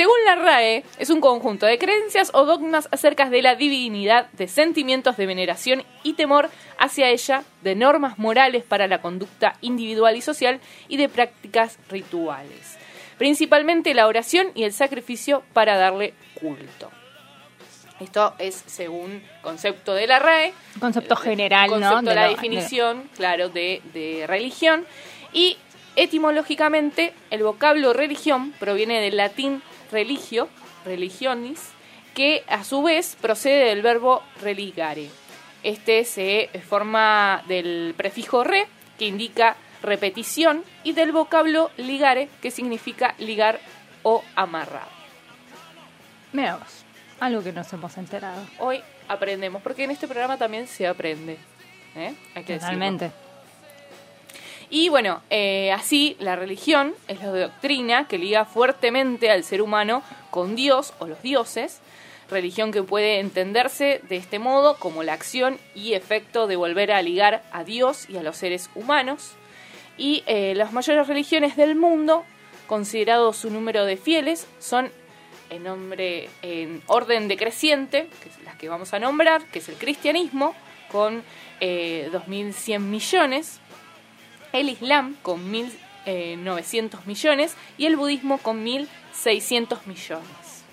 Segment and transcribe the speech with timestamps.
[0.00, 4.48] Según la RAE, es un conjunto de creencias o dogmas acerca de la divinidad, de
[4.48, 10.22] sentimientos de veneración y temor hacia ella, de normas morales para la conducta individual y
[10.22, 10.58] social
[10.88, 12.78] y de prácticas rituales.
[13.18, 16.90] Principalmente la oración y el sacrificio para darle culto.
[18.00, 20.54] Esto es según concepto de la RAE.
[20.80, 22.08] Concepto general, concepto ¿no?
[22.08, 24.86] de la definición, claro, de, de religión.
[25.34, 25.58] Y
[25.96, 30.48] etimológicamente, el vocablo religión proviene del latín religio,
[30.84, 31.60] religionis,
[32.14, 35.08] que a su vez procede del verbo religare.
[35.62, 38.66] Este se forma del prefijo re,
[38.98, 43.60] que indica repetición, y del vocablo ligare, que significa ligar
[44.02, 44.88] o amarrar.
[46.32, 46.84] Mira vos,
[47.18, 48.42] algo que nos hemos enterado.
[48.58, 51.36] Hoy aprendemos, porque en este programa también se aprende.
[51.96, 52.14] ¿eh?
[52.34, 53.10] Hay que decirlo.
[54.70, 60.04] Y bueno, eh, así la religión es la doctrina que liga fuertemente al ser humano
[60.30, 61.80] con Dios o los dioses,
[62.30, 67.02] religión que puede entenderse de este modo como la acción y efecto de volver a
[67.02, 69.32] ligar a Dios y a los seres humanos.
[69.98, 72.24] Y eh, las mayores religiones del mundo,
[72.68, 74.92] considerado su número de fieles, son
[75.50, 79.74] en, nombre, en orden decreciente, que es las que vamos a nombrar, que es el
[79.74, 80.54] cristianismo,
[80.92, 81.24] con
[81.60, 83.60] eh, 2.100 millones,
[84.52, 90.64] el Islam con 1.900 millones y el budismo con 1.600 millones.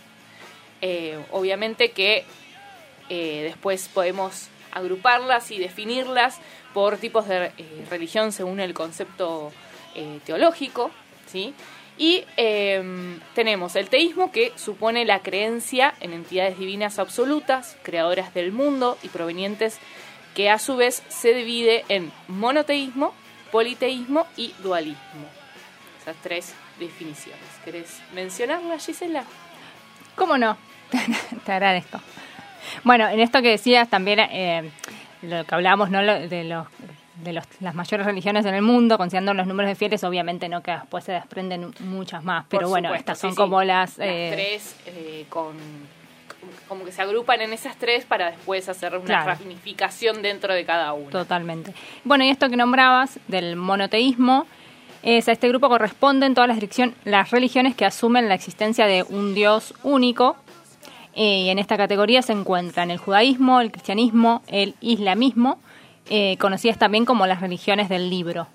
[0.81, 2.23] Eh, obviamente que
[3.09, 6.39] eh, después podemos agruparlas y definirlas
[6.73, 9.51] por tipos de eh, religión según el concepto
[9.95, 10.91] eh, teológico,
[11.25, 11.53] ¿sí?
[11.97, 18.51] Y eh, tenemos el teísmo que supone la creencia en entidades divinas absolutas, creadoras del
[18.51, 19.79] mundo y provenientes
[20.35, 23.15] que a su vez se divide en monoteísmo,
[23.51, 25.27] politeísmo y dualismo.
[26.01, 27.41] Esas tres definiciones.
[27.65, 29.23] ¿Querés mencionarlas, Gisela?
[30.15, 30.57] ¿Cómo no?
[31.45, 31.99] Te agradezco.
[32.83, 34.71] Bueno, en esto que decías también, eh,
[35.21, 36.01] lo que hablábamos ¿no?
[36.03, 36.67] De, los,
[37.23, 40.61] de los- las mayores religiones en el mundo, considerando los números de fieles, obviamente no
[40.61, 43.35] que después se desprenden muchas más, pero Por bueno, supuesto, estas son sí.
[43.37, 43.97] como las...
[43.97, 45.55] Las eh, tres eh, con
[46.67, 49.35] como que se agrupan en esas tres para después hacer una Claro.
[49.39, 51.09] ramificación dentro de cada una.
[51.09, 51.73] Totalmente.
[52.03, 54.45] Bueno, y esto que nombrabas del monoteísmo,
[55.03, 56.59] es a este grupo corresponden todas las,
[57.05, 60.35] las religiones que asumen la existencia de un Dios único.
[61.13, 65.59] Eh, y en esta categoría se encuentran el judaísmo, el cristianismo, el islamismo,
[66.09, 68.47] eh, conocidas también como las religiones del libro.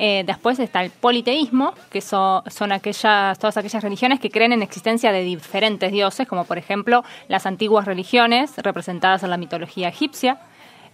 [0.00, 4.62] Eh, después está el politeísmo, que so- son aquellas, todas aquellas religiones que creen en
[4.62, 10.38] existencia de diferentes dioses, como por ejemplo las antiguas religiones representadas en la mitología egipcia,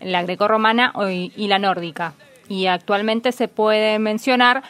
[0.00, 2.14] la grecorromana y la nórdica.
[2.48, 4.62] Y actualmente se puede mencionar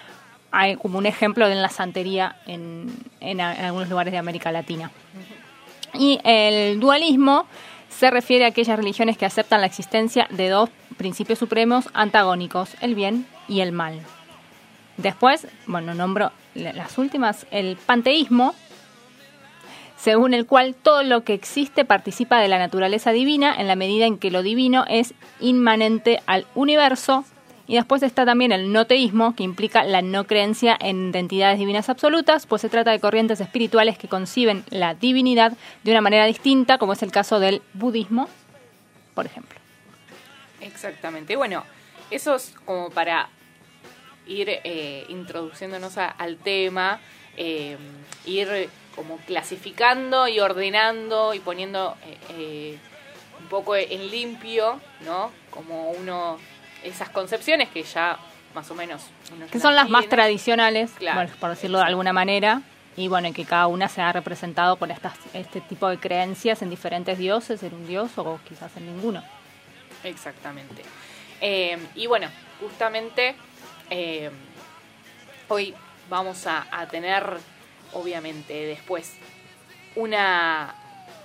[0.82, 4.90] como un ejemplo de la santería en algunos lugares de América Latina.
[5.94, 7.46] Y el dualismo
[7.88, 12.94] se refiere a aquellas religiones que aceptan la existencia de dos principios supremos antagónicos, el
[12.96, 14.00] bien y el mal.
[14.96, 18.54] Después, bueno, nombro la- las últimas, el panteísmo,
[19.96, 24.06] según el cual todo lo que existe participa de la naturaleza divina en la medida
[24.06, 27.24] en que lo divino es inmanente al universo.
[27.66, 32.44] Y después está también el noteísmo, que implica la no creencia en entidades divinas absolutas,
[32.46, 36.92] pues se trata de corrientes espirituales que conciben la divinidad de una manera distinta, como
[36.92, 38.28] es el caso del budismo,
[39.14, 39.58] por ejemplo.
[40.60, 41.36] Exactamente.
[41.36, 41.64] Bueno,
[42.10, 43.30] eso es como para
[44.26, 47.00] ir eh, introduciéndonos a- al tema,
[47.36, 47.76] eh,
[48.26, 52.78] ir como clasificando y ordenando y poniendo eh, eh,
[53.40, 55.30] un poco en limpio, ¿no?
[55.50, 56.38] Como uno,
[56.82, 58.18] esas concepciones que ya
[58.54, 59.02] más o menos...
[59.34, 62.62] uno Que son las más tradicionales, Claro, bueno, por decirlo de alguna manera,
[62.96, 66.70] y bueno, que cada una se ha representado por estas, este tipo de creencias en
[66.70, 69.24] diferentes dioses, en un dios o quizás en ninguno.
[70.04, 70.82] Exactamente.
[71.96, 72.28] Y bueno,
[72.60, 73.34] justamente
[73.96, 74.28] eh,
[75.46, 75.72] hoy
[76.10, 77.38] vamos a, tener,
[77.92, 79.14] obviamente, después
[79.94, 80.74] una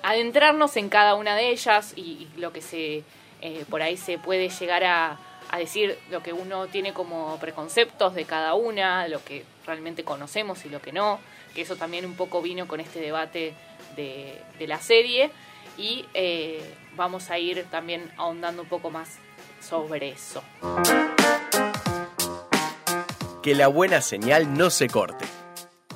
[0.04, 3.04] adentrarnos en cada una de ellas y, lo que se
[3.42, 5.18] eh, por ahí se puede llegar a,
[5.58, 10.70] decir lo que uno tiene como preconceptos de cada una, lo que realmente conocemos y
[10.70, 11.20] lo que no,
[11.56, 13.56] que eso también un poco vino con este debate
[13.96, 15.32] de, de la serie
[15.76, 16.62] y eh,
[16.96, 19.18] vamos a ir también ahondando un poco más
[19.60, 20.44] sobre eso.
[23.42, 25.26] Que la buena señal no se corte.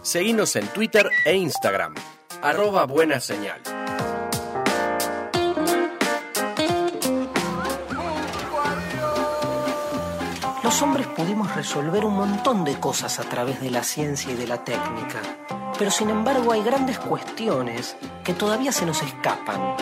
[0.01, 1.95] Seguinos en Twitter e Instagram,
[2.42, 3.62] arroba buena señal.
[10.63, 14.48] Los hombres pudimos resolver un montón de cosas a través de la ciencia y de
[14.48, 15.22] la técnica,
[15.78, 19.75] pero sin embargo hay grandes cuestiones que todavía se nos escapan.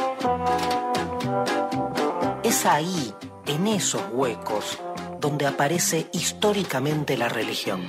[2.44, 3.14] Es ahí,
[3.46, 4.80] en esos huecos,
[5.22, 7.88] donde aparece históricamente la religión.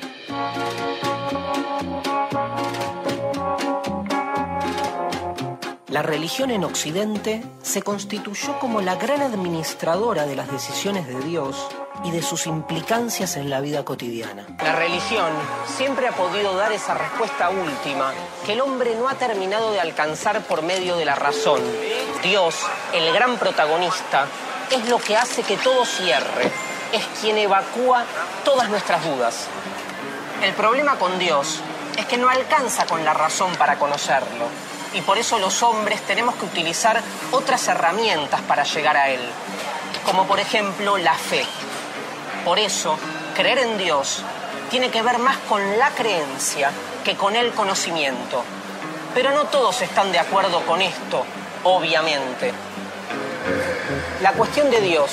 [5.89, 11.69] La religión en Occidente se constituyó como la gran administradora de las decisiones de Dios
[12.05, 14.47] y de sus implicancias en la vida cotidiana.
[14.63, 15.31] La religión
[15.67, 18.13] siempre ha podido dar esa respuesta última
[18.45, 21.61] que el hombre no ha terminado de alcanzar por medio de la razón.
[22.23, 22.57] Dios,
[22.95, 24.27] el gran protagonista,
[24.71, 26.51] es lo que hace que todo cierre,
[26.93, 28.05] es quien evacúa
[28.45, 29.47] todas nuestras dudas.
[30.43, 31.61] El problema con Dios
[31.97, 34.47] es que no alcanza con la razón para conocerlo
[34.95, 37.01] y por eso los hombres tenemos que utilizar
[37.31, 39.21] otras herramientas para llegar a Él,
[40.05, 41.45] como por ejemplo la fe.
[42.45, 42.99] Por eso,
[43.35, 44.23] creer en Dios
[44.71, 46.71] tiene que ver más con la creencia
[47.05, 48.43] que con el conocimiento.
[49.15, 51.25] Pero no todos están de acuerdo con esto,
[51.65, 52.53] obviamente.
[54.23, 55.11] La cuestión de Dios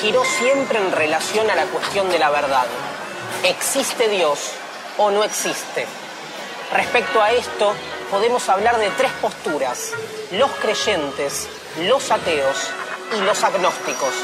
[0.00, 2.66] giró siempre en relación a la cuestión de la verdad.
[3.42, 4.52] ¿Existe Dios
[4.98, 5.84] o no existe?
[6.72, 7.74] Respecto a esto,
[8.08, 9.90] podemos hablar de tres posturas,
[10.30, 11.48] los creyentes,
[11.80, 12.70] los ateos
[13.18, 14.14] y los agnósticos.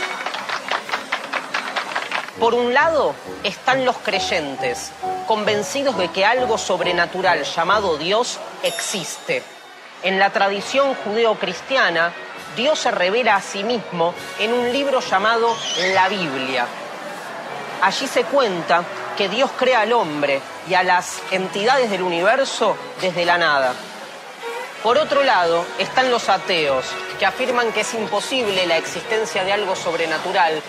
[2.39, 4.93] Por un lado están los creyentes,
[5.27, 9.43] convencidos de que algo sobrenatural llamado Dios existe.
[10.05, 12.13] En la tradición judeo-cristiana,
[12.57, 15.57] Dios se revela a sí mismo en un libro llamado
[15.95, 16.67] la Biblia.
[17.83, 18.83] Allí se cuenta
[19.17, 23.75] que Dios crea al hombre y a las entidades del universo desde la nada.
[24.83, 26.85] Por otro lado, están los ateos,
[27.19, 30.63] que afirman que es imposible la existencia de algo sobrenatural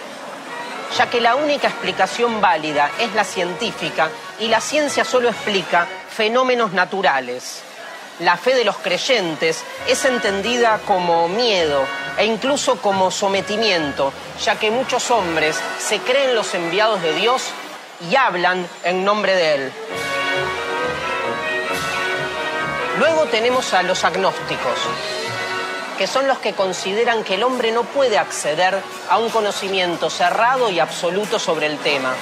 [0.98, 4.10] ya que la única explicación válida es la científica
[4.40, 7.64] y la ciencia solo explica fenómenos naturales.
[8.20, 11.86] La fe de los creyentes es entendida como miedo
[12.18, 14.12] e incluso como sometimiento,
[14.44, 17.44] ya que muchos hombres se creen los enviados de Dios
[18.12, 19.72] y hablan en nombre de Él.
[23.00, 24.80] Luego tenemos a los agnósticos,
[25.98, 28.78] que son los que consideran que el hombre no puede acceder
[29.10, 32.14] a un conocimiento cerrado y absoluto sobre el tema.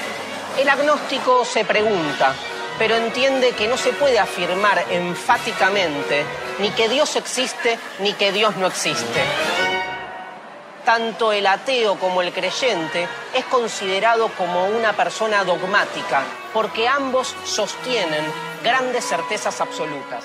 [0.59, 2.35] El agnóstico se pregunta,
[2.77, 6.23] pero entiende que no se puede afirmar enfáticamente
[6.59, 9.23] ni que Dios existe ni que Dios no existe.
[10.85, 18.23] Tanto el ateo como el creyente es considerado como una persona dogmática, porque ambos sostienen
[18.63, 20.23] grandes certezas absolutas.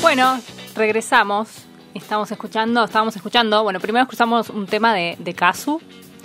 [0.00, 0.40] Bueno,
[0.74, 1.67] regresamos.
[1.98, 5.80] Estamos escuchando, estábamos escuchando, bueno, primero escuchamos un tema de, de Kazu,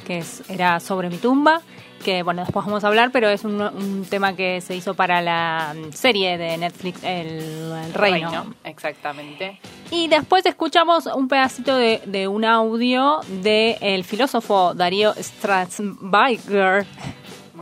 [0.05, 1.61] que es, era sobre mi tumba,
[2.05, 5.21] que bueno, después vamos a hablar, pero es un, un tema que se hizo para
[5.21, 8.53] la serie de Netflix, El, el Reino.
[8.63, 9.59] Exactamente.
[9.91, 16.85] Y después escuchamos un pedacito de, de un audio del filósofo Darío Strasberger,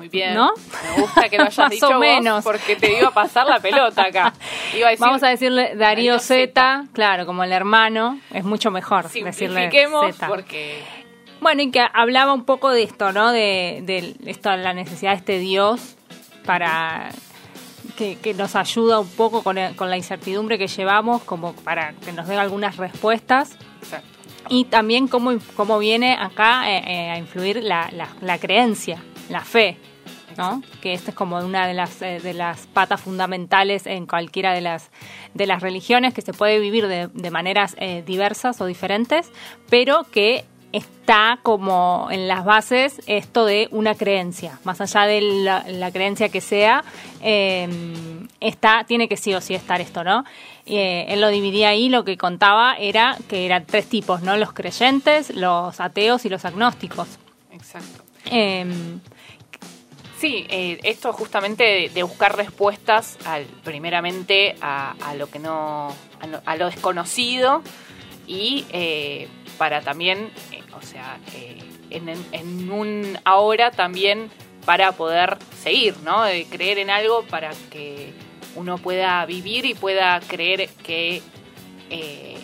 [0.02, 0.34] Muy bien.
[0.34, 0.52] ¿No?
[0.96, 2.44] Me gusta que lo hayas Más dicho o vos, menos.
[2.44, 4.34] porque te iba a pasar la pelota acá.
[4.76, 8.72] Iba a decir, Vamos a decirle Darío Darío Z, claro, como el hermano, es mucho
[8.72, 10.28] mejor decirle simplifiquemos Z.
[10.28, 10.82] porque
[11.40, 13.32] Bueno, y que hablaba un poco de esto, ¿no?
[13.32, 15.96] De, de esto, la necesidad de este Dios
[16.46, 17.10] para
[17.98, 21.94] que, que nos ayuda un poco con, el- con la incertidumbre que llevamos, como para
[22.04, 23.58] que nos dé algunas respuestas.
[23.84, 24.08] Exacto.
[24.50, 28.98] Y también cómo, cómo viene acá eh, eh, a influir la, la, la creencia,
[29.30, 29.78] la fe,
[30.38, 30.62] ¿no?
[30.82, 34.62] Que esta es como una de las, eh, de las patas fundamentales en cualquiera de
[34.62, 34.92] las,
[35.34, 39.32] de las religiones, que se puede vivir de, de maneras eh, diversas o diferentes,
[39.70, 45.66] pero que está como en las bases esto de una creencia, más allá de la,
[45.68, 46.84] la creencia que sea,
[47.22, 47.68] eh,
[48.40, 50.24] está, tiene que sí o sí estar esto, ¿no?
[50.66, 54.38] Eh, él lo dividía ahí, lo que contaba era que eran tres tipos, ¿no?
[54.38, 57.08] Los creyentes, los ateos y los agnósticos.
[57.52, 58.04] Exacto.
[58.26, 58.66] Eh,
[60.22, 65.88] Sí, eh, esto justamente de, buscar respuestas al, primeramente a, a lo que no,
[66.20, 67.64] a lo, a lo desconocido
[68.28, 71.58] y eh, para también, eh, o sea, eh,
[71.90, 74.30] en- en un ahora también
[74.64, 76.22] para poder seguir, ¿no?
[76.24, 78.14] De creer en algo para que
[78.56, 81.24] uno pueda vivir y pueda creer que
[81.90, 82.38] eh,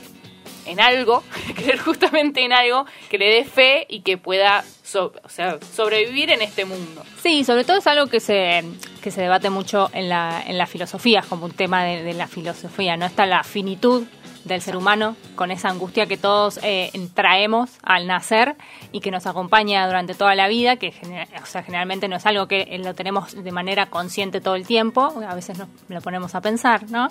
[0.68, 1.24] en algo,
[1.56, 4.64] creer justamente en algo que le dé fe y que pueda
[4.96, 7.04] o sea, sobrevivir en este mundo.
[7.22, 8.64] Sí, sobre todo es algo que se,
[9.02, 12.28] que se debate mucho en la, en la filosofía, como un tema de, de la
[12.28, 13.06] filosofía, ¿no?
[13.06, 14.06] Está la finitud
[14.48, 18.56] del ser humano, con esa angustia que todos eh, traemos al nacer
[18.92, 20.94] y que nos acompaña durante toda la vida, que
[21.42, 24.66] o sea, generalmente no es algo que eh, lo tenemos de manera consciente todo el
[24.66, 27.08] tiempo, a veces nos lo ponemos a pensar, ¿no?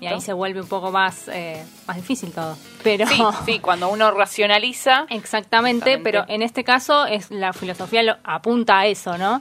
[0.00, 2.56] Y ahí se vuelve un poco más, eh, más difícil todo.
[2.82, 3.06] Pero,
[3.44, 5.06] sí, cuando uno racionaliza.
[5.10, 9.40] Exactamente, pero en este caso es la filosofía lo, apunta a eso, ¿no?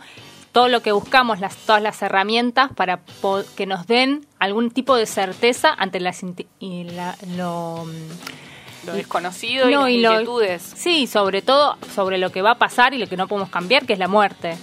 [0.58, 3.02] Todo lo que buscamos, las, todas las herramientas para
[3.56, 6.24] que nos den algún tipo de certeza ante las
[6.58, 6.88] y
[7.36, 7.86] lo,
[8.92, 10.64] desconocido y las inquietudes.
[10.64, 13.86] sí, sobre todo sobre lo que va a pasar y lo que no podemos cambiar,
[13.86, 14.58] que es la muerte.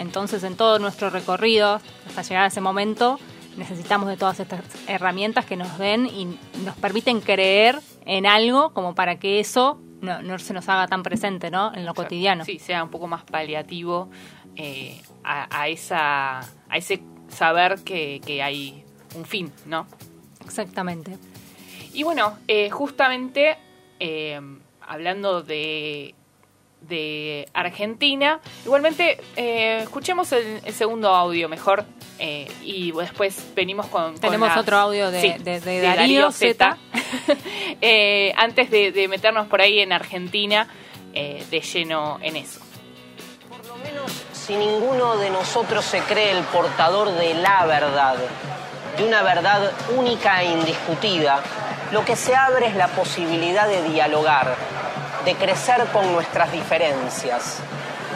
[0.00, 3.20] Entonces, en todo nuestro recorrido, hasta llegar a ese momento,
[3.56, 6.24] necesitamos de todas estas herramientas que nos den y
[6.64, 11.52] nos permiten creer en algo como para que eso no, se nos haga tan presente
[11.52, 11.72] ¿no?
[11.72, 12.44] en lo cotidiano.
[12.44, 14.10] Sí, sea un poco más paliativo
[14.56, 18.84] eh, a, esa, a ese saber que, hay
[19.14, 19.86] un fin, ¿no?
[20.44, 21.18] Exactamente.
[21.92, 23.58] Y bueno, eh, justamente
[23.98, 24.40] eh,
[24.80, 26.14] hablando de,
[26.82, 31.84] de Argentina, igualmente escuchemos el, segundo audio mejor
[32.62, 34.14] y después venimos con...
[34.18, 36.78] Tenemos otro audio de, Darío, Z.
[38.36, 40.68] antes de meternos por ahí en Argentina
[41.12, 42.65] de lleno en eso
[44.46, 48.14] si ninguno de nosotros se cree el portador de la verdad,
[48.96, 51.40] de una verdad única e indiscutida,
[51.90, 54.54] lo que se abre es la posibilidad de dialogar,
[55.24, 57.56] de crecer con nuestras diferencias.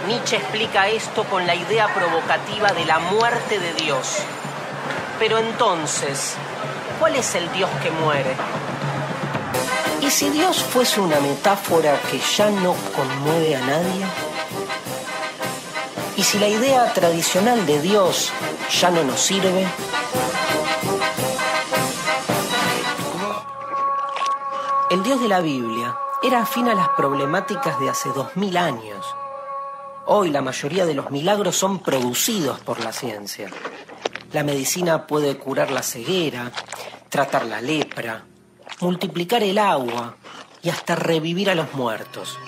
[0.06, 4.18] Nietzsche explica esto con la idea provocativa de la muerte de Dios.
[5.18, 6.34] Pero entonces,
[7.00, 8.36] ¿cuál es el Dios que muere?
[10.00, 14.29] ¿Y si Dios fuese una metáfora que ya no conmueve a nadie?
[16.20, 18.30] Y si la idea tradicional de Dios
[18.78, 19.66] ya no nos sirve,
[24.90, 29.06] el Dios de la Biblia era afín a las problemáticas de hace dos mil años.
[30.04, 33.48] Hoy la mayoría de los milagros son producidos por la ciencia.
[34.34, 36.52] La medicina puede curar la ceguera,
[37.08, 38.24] tratar la lepra,
[38.80, 40.16] multiplicar el agua
[40.62, 42.38] y hasta revivir a los muertos.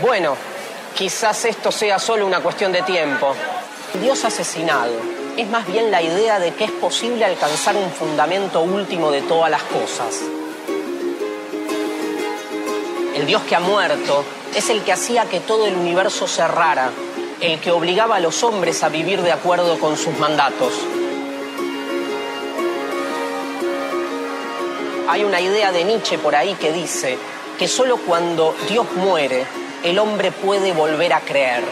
[0.00, 0.36] Bueno,
[0.94, 3.34] quizás esto sea solo una cuestión de tiempo.
[4.00, 4.92] Dios asesinado
[5.36, 9.50] es más bien la idea de que es posible alcanzar un fundamento último de todas
[9.50, 10.20] las cosas.
[13.16, 14.24] El Dios que ha muerto
[14.54, 16.90] es el que hacía que todo el universo cerrara,
[17.40, 20.74] el que obligaba a los hombres a vivir de acuerdo con sus mandatos.
[25.08, 27.18] Hay una idea de Nietzsche por ahí que dice
[27.58, 29.44] que solo cuando Dios muere
[29.82, 31.62] el hombre puede volver a creer.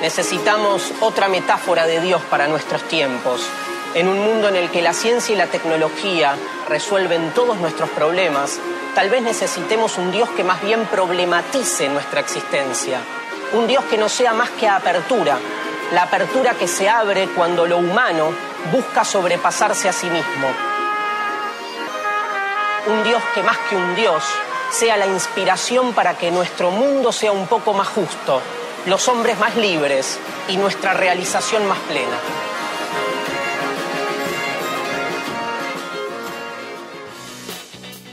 [0.00, 3.46] Necesitamos otra metáfora de Dios para nuestros tiempos.
[3.94, 6.36] En un mundo en el que la ciencia y la tecnología
[6.68, 8.58] resuelven todos nuestros problemas,
[8.94, 13.00] tal vez necesitemos un Dios que más bien problematice nuestra existencia.
[13.52, 15.38] Un Dios que no sea más que apertura,
[15.92, 18.32] la apertura que se abre cuando lo humano
[18.72, 20.69] busca sobrepasarse a sí mismo
[22.86, 24.22] un Dios que más que un Dios
[24.70, 28.40] sea la inspiración para que nuestro mundo sea un poco más justo,
[28.86, 30.18] los hombres más libres
[30.48, 32.16] y nuestra realización más plena.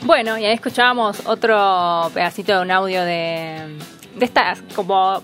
[0.02, 3.78] Bueno, y ahí escuchábamos otro pedacito de un audio de,
[4.16, 5.22] de estas como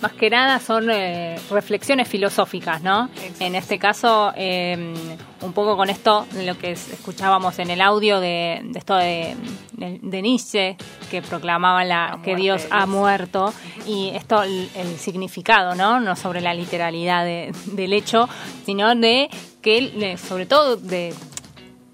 [0.00, 3.08] más que nada son eh, reflexiones filosóficas, ¿no?
[3.40, 4.94] En este caso, em,
[5.40, 9.36] un poco con esto, lo que escuchábamos en el audio de, esto de,
[9.76, 10.76] Nietzsche,
[11.10, 13.52] que proclamaba la, que Dios ha muerto,
[13.86, 16.00] y esto, el, significado, ¿no?
[16.00, 18.28] No sobre la literalidad del hecho,
[18.64, 19.28] sino de
[19.62, 21.14] que, sobre todo, de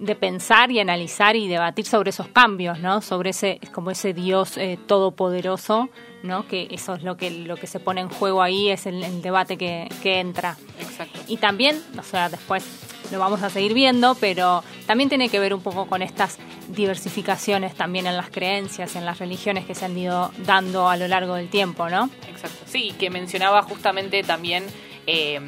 [0.03, 3.01] de pensar y analizar y debatir sobre esos cambios, ¿no?
[3.03, 5.91] Sobre ese como ese Dios eh, todopoderoso
[6.23, 6.47] ¿no?
[6.47, 9.57] Que eso es lo que, lo que se pone en juego ahí, es el, debate
[9.57, 10.57] que, entra.
[10.81, 11.21] Exacto.
[11.29, 12.65] Y también, o sea, después
[13.11, 16.39] lo vamos a seguir viendo, pero también tiene que ver un poco con estas
[16.69, 21.09] diversificaciones también en las creencias, en las religiones que se han ido dando a lo
[21.09, 22.09] largo del tiempo, ¿no?
[22.29, 22.65] Exacto.
[22.67, 24.65] Sí, que mencionaba justamente también
[25.07, 25.41] eh,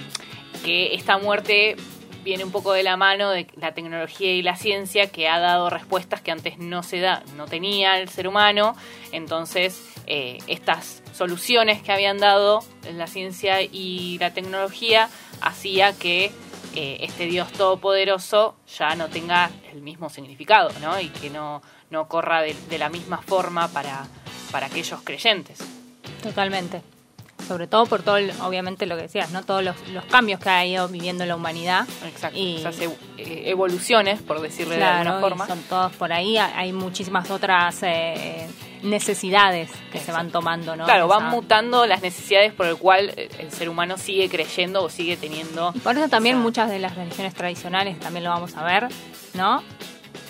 [0.64, 1.76] que esta muerte
[2.24, 5.70] viene un poco de la mano de la tecnología y la ciencia que ha dado
[5.70, 8.74] respuestas que antes no se da, no tenía el ser humano,
[9.12, 15.08] entonces eh, estas soluciones que habían dado la ciencia y la tecnología
[15.40, 16.32] hacía que
[16.74, 20.98] eh, este Dios todopoderoso ya no tenga el mismo significado, ¿no?
[21.00, 24.06] Y que no, no corra de, de la misma forma para,
[24.50, 25.58] para aquellos creyentes.
[26.22, 26.93] Totalmente.
[27.46, 29.42] Sobre todo por todo, obviamente lo que decías, ¿no?
[29.44, 31.86] Todos los, los cambios que ha ido viviendo la humanidad.
[32.06, 32.38] Exacto.
[32.38, 32.96] Y- Esas eh,
[33.46, 35.46] evoluciones, por decirle de alguna forma.
[35.46, 36.36] son todos por ahí.
[36.38, 38.46] Hay muchísimas otras eh,
[38.82, 40.84] necesidades que se van tomando, ¿no?
[40.84, 44.88] Claro, van mutando las necesidades por el cual eh, el ser humano sigue creyendo o
[44.88, 45.72] sigue teniendo.
[45.74, 48.88] Y por eso también muchas de las religiones tradicionales, también lo vamos a ver,
[49.34, 49.62] ¿no?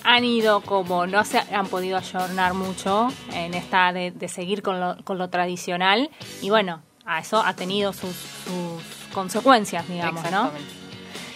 [0.06, 4.78] Han ido como, no se han podido ayornar mucho en esta de, de seguir con
[4.78, 6.10] lo, con lo tradicional.
[6.42, 8.14] Y bueno, a eso ha tenido sus,
[9.12, 10.50] consecuencias, digamos, ¿no?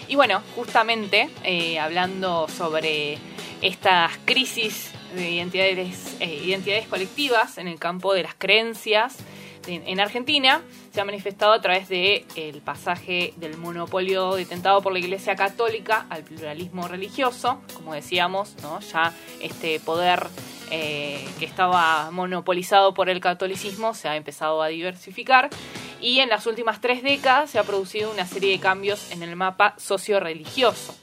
[0.08, 3.18] Y bueno, justamente eh, hablando sobre
[3.60, 9.18] estas crisis de identidades, eh, identidades colectivas en el campo de las creencias
[9.66, 14.92] en, en Argentina, se ha manifestado a través de el pasaje del monopolio detentado por
[14.92, 18.80] la Iglesia Católica al pluralismo religioso, como decíamos, ¿no?
[18.80, 20.26] ya este poder
[20.70, 25.50] eh, que estaba monopolizado por el catolicismo se ha empezado a diversificar.
[26.00, 29.34] Y en las últimas tres décadas se ha producido una serie de cambios en el
[29.34, 30.96] mapa socio-religioso,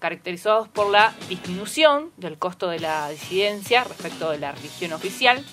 [0.00, 5.44] caracterizados por la disminución del costo de la disidencia respecto de la religión oficial,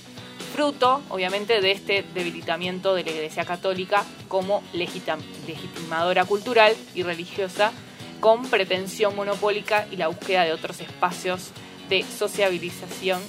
[0.55, 7.71] fruto, obviamente, de este debilitamiento de la Iglesia Católica como legitim- legitimadora cultural y religiosa,
[8.19, 11.51] con pretensión monopólica y la búsqueda de otros espacios
[11.87, 13.21] de sociabilización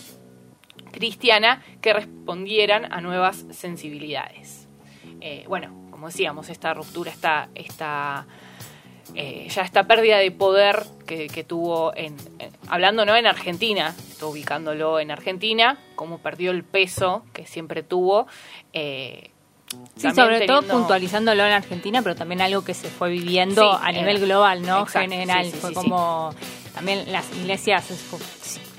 [0.93, 4.69] cristiana que respondieran a nuevas sensibilidades.
[5.21, 8.27] Eh, bueno, como decíamos, esta ruptura, esta, esta
[9.15, 12.15] eh, ya esta pérdida de poder que, tuvo en-
[12.69, 18.27] hablando no en Argentina, estoy ubicándolo en Argentina, cómo perdió el peso que siempre tuvo.
[18.73, 19.31] eh,
[19.97, 23.79] Sí, sobre todo teniendo- puntualizándolo en Argentina, pero también algo que se fue viendo Sí,
[23.83, 24.83] a eh, nivel global, ¿no?
[24.83, 25.45] exacto, General.
[25.45, 26.33] sí, sí, fue como
[26.75, 27.85] también las iglesias,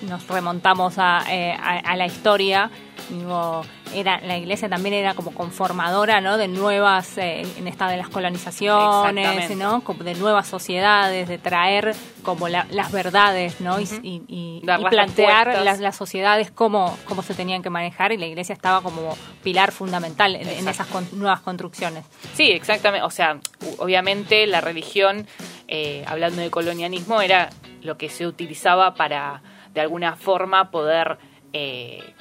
[0.02, 2.72] nos remontamos a, eh, a- a la historia,
[3.10, 3.62] digo,
[3.94, 6.38] era, la iglesia también era como conformadora, ¿no?
[6.38, 9.56] De nuevas, eh, en esta de las colonizaciones.
[9.56, 9.82] ¿no?
[10.04, 13.80] De nuevas sociedades, de traer como la- las verdades, ¿no?
[13.80, 17.70] Y- y, y- Dar y las plantear las, las sociedades cómo, cómo se tenían que
[17.70, 22.06] manejar y la iglesia estaba como pilar fundamental en, esas con- nuevas construcciones.
[22.34, 23.06] Sí, exactamente.
[23.06, 23.40] O sea,
[23.80, 25.28] obviamente la religión,
[25.68, 27.50] eh, hablando de colonialismo, era
[27.82, 29.42] lo que se utilizaba para,
[29.74, 31.18] de alguna forma, poder
[31.54, 32.14] eh,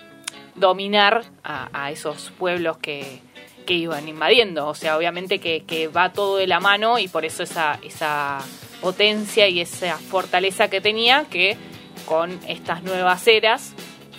[0.59, 3.21] dominar a, a esos pueblos que,
[3.69, 4.67] que iban invadiendo.
[4.67, 8.39] O sea, obviamente que, que va todo de la mano y por eso esa, esa
[8.81, 11.59] potencia y esa fortaleza que tenía que
[12.07, 13.75] con estas nuevas eras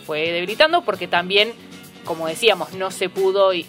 [0.05, 1.51] fue debilitando porque también,
[2.05, 3.65] como decíamos, no se pudo eh,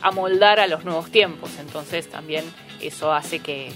[0.00, 1.50] amoldar a los nuevos tiempos.
[1.58, 2.44] Entonces también
[2.80, 3.72] eso hace que,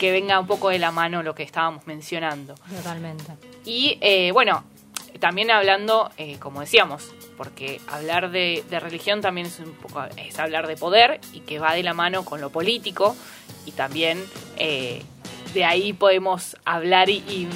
[0.00, 2.54] que venga un poco de la mano lo que estábamos mencionando.
[2.74, 3.24] Totalmente.
[3.66, 4.64] Y eh, bueno,
[5.18, 10.66] también hablando, eh, como decíamos, porque hablar de, religión también es un poco es hablar
[10.66, 13.16] de poder y que va de la mano con lo político
[13.64, 14.24] y también
[14.56, 15.02] eh,
[15.54, 17.48] de ahí podemos hablar y,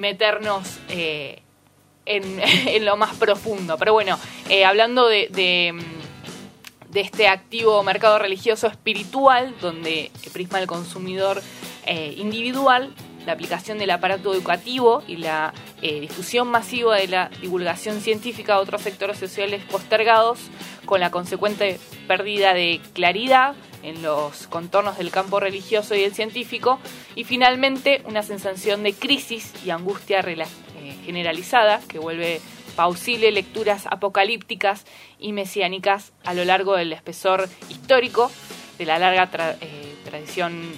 [0.00, 1.40] meternos eh,
[2.06, 3.78] en, lo más profundo.
[3.78, 4.18] Pero bueno,
[4.66, 11.40] hablando de, de, este activo mercado religioso espiritual, donde prisma el consumidor
[11.86, 12.92] individual,
[13.26, 18.58] la aplicación del aparato educativo y la eh, difusión masiva de la divulgación científica a
[18.58, 20.38] otros sectores sociales postergados,
[20.86, 26.80] con la consecuente pérdida de claridad en los contornos del campo religioso y el científico,
[27.14, 32.40] y finalmente una sensación de crisis y angustia eh, generalizada que vuelve
[32.76, 34.84] pausible lecturas apocalípticas
[35.18, 38.30] y mesiánicas a lo largo del espesor histórico
[38.78, 40.72] de la larga tra- eh, tradición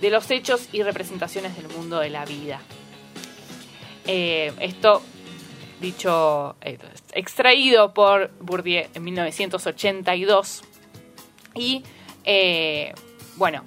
[0.00, 2.60] de los hechos y representaciones del mundo de la vida.
[4.06, 5.02] Eh, esto
[5.80, 6.78] dicho, eh,
[7.12, 10.62] extraído por Bourdieu en 1982.
[11.54, 11.82] Y
[12.24, 12.94] eh,
[13.36, 13.62] bueno,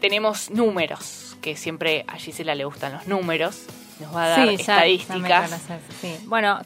[0.00, 3.66] tenemos números, que siempre a Gisela le gustan los números.
[4.00, 5.50] Nos va a dar Sí, ya- ya estadísticas.
[5.50, 6.16] conoces, sí.
[6.26, 6.60] Bueno,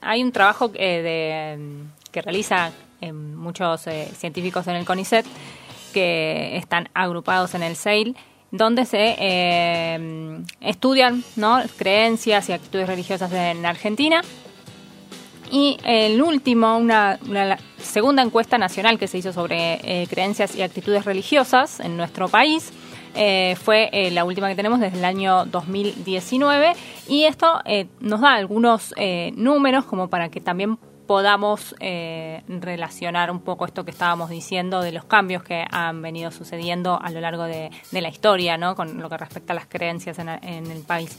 [0.00, 3.82] hay un trabajo eh, de, que realiza eh, muchos
[4.16, 5.26] científicos en el CONICET
[5.92, 8.16] que están agrupados en el SAIL,
[8.50, 11.60] donde se eh, estudian ¿no?
[11.76, 14.22] creencias y actitudes religiosas en Argentina.
[15.50, 17.18] Y el último, una,
[17.78, 22.72] segunda encuesta nacional que se hizo sobre eh, creencias y actitudes religiosas en nuestro país,
[23.14, 26.72] eh, fue la última que tenemos desde el año 2019
[27.08, 27.60] y esto
[28.00, 28.92] nos da algunos
[29.36, 34.92] números como para que también podamos eh, relacionar un poco esto que estábamos diciendo de
[34.92, 38.74] los cambios que han venido sucediendo a lo largo de, la historia, ¿no?
[38.74, 41.18] Con lo que respecta a las creencias en, en el país.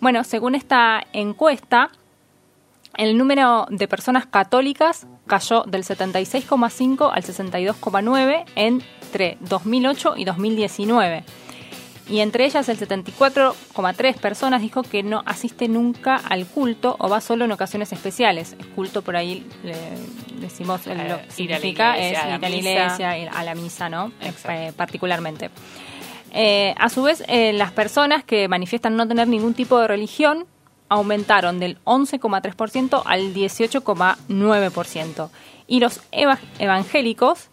[0.00, 1.90] Bueno, según esta encuesta,
[2.96, 11.24] el número de personas católicas cayó del 76,5 al 62,9 entre 2008 y 2019
[12.10, 17.20] y entre ellas el 74,3 personas dijo que no asiste nunca al culto o va
[17.20, 18.56] solo en ocasiones especiales.
[18.58, 19.76] El culto por ahí le
[20.40, 24.10] decimos lo que significa es ir a la iglesia, ir a la misa, ¿no?
[24.20, 25.50] Eh, particularmente.
[26.32, 30.46] Eh, a su vez, eh, las personas que manifiestan no tener ningún tipo de religión
[30.88, 35.30] aumentaron del 11,3% al 18,9%.
[35.68, 36.00] Y los
[36.58, 37.50] evangélicos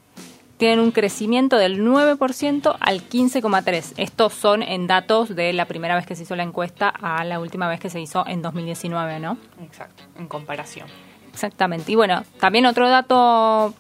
[0.58, 3.94] tienen un crecimiento del 9% al 15,3%.
[3.98, 7.40] Estos son en datos de la primera vez que se hizo la encuesta a la
[7.40, 9.38] última vez que se hizo en 2019, ¿no?
[9.62, 10.88] Exacto, en comparación.
[11.32, 11.92] Exactamente.
[11.92, 13.74] Y bueno, también otro dato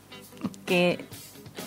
[0.66, 1.04] que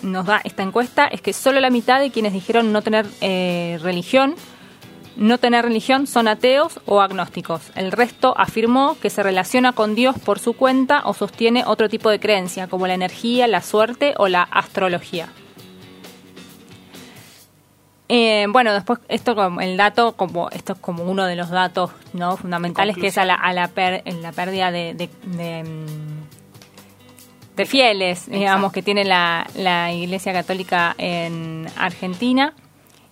[0.01, 3.77] nos da esta encuesta es que solo la mitad de quienes dijeron no tener eh,
[3.81, 4.35] religión
[5.15, 7.71] no tener religión son ateos o agnósticos.
[7.75, 12.09] El resto afirmó que se relaciona con Dios por su cuenta o sostiene otro tipo
[12.09, 15.29] de creencia, como la energía, la suerte o la astrología.
[18.13, 21.91] Eh, bueno, después esto como el dato, como esto es como uno de los datos
[22.11, 28.73] no fundamentales, que es a la, a la, la pérdida de, de, mm, fieles, digamos,
[28.73, 32.53] que tiene la, la Iglesia Católica en Argentina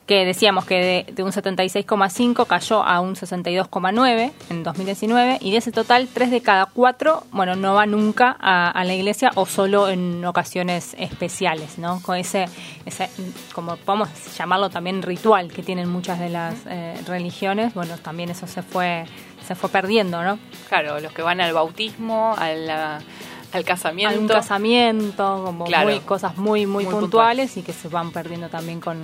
[0.09, 5.71] que decíamos que de, un 76,5 cayó a un 62,9 en 2019 y de ese
[5.71, 10.25] total, tres de cada cuatro, bueno, no va nunca a, la iglesia o solo en
[10.25, 12.01] ocasiones especiales, ¿no?
[12.01, 12.45] Con ese,
[12.87, 13.07] ese,
[13.53, 18.47] como podemos llamarlo también ritual que tienen muchas de las eh, religiones, bueno, también eso
[18.47, 19.05] se fue,
[19.45, 20.39] se fue perdiendo, ¿no?
[20.69, 24.19] Claro, los que van al bautismo, al casamiento.
[24.19, 28.99] un casamiento, como muy, cosas muy, muy, puntuales y que se van perdiendo también con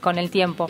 [0.00, 0.68] con el tiempo.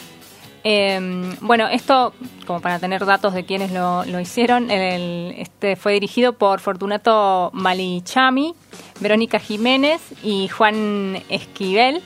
[0.62, 2.12] Em, bueno, esto,
[2.46, 8.54] como para tener datos de quienes lo, hicieron, el, este fue dirigido por Fortunato Malichami,
[9.00, 12.02] Verónica Jiménez y Juan Esquivel.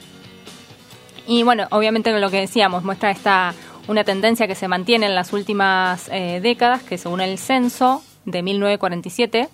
[1.26, 3.54] Y bueno, obviamente lo que decíamos, muestra esta
[3.86, 8.42] una tendencia que se mantiene en las últimas eh, décadas, que según el censo de
[8.42, 9.48] 1947,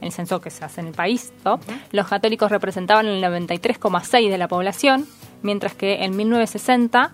[0.00, 1.32] el censo que se hace en el país,
[1.90, 5.06] los católicos representaban el 93,6 de la población,
[5.42, 7.12] mientras que en 1960,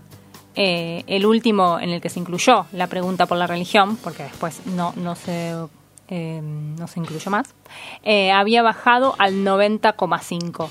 [0.54, 4.66] eh, el último en el que se incluyó la pregunta por la religión, porque después
[4.66, 5.54] no, no, se,
[6.08, 7.54] eh, no se incluyó más,
[8.02, 10.68] eh, había bajado al 90,5.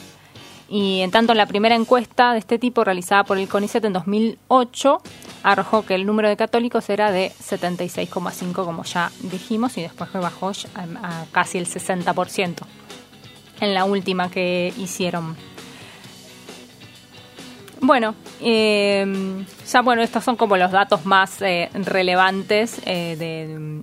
[0.69, 5.01] Y en tanto, la primera encuesta de este tipo realizada por el CONICET en 2008
[5.43, 10.49] arrojó que el número de católicos era de 76,5, como ya dijimos, y después bajó
[10.49, 12.65] a, a casi el 60%
[13.61, 15.35] en la última que hicieron.
[17.81, 23.15] Bueno, eh, ya bueno, estos son como los datos más eh, relevantes eh,